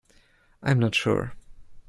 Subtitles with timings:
[0.63, 1.33] I am not sure.